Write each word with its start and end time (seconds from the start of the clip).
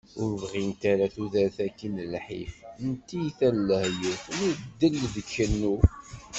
Ur 0.21 0.31
bɣint 0.41 0.81
ara 0.91 1.05
tudert-aki 1.13 1.87
n 1.89 1.97
lḥif, 2.13 2.55
n 2.87 2.89
tyita, 3.07 3.49
n 3.55 3.57
lahyuf, 3.67 4.23
n 4.37 4.39
ddel 4.61 4.97
d 5.13 5.15
kennu. 5.31 5.75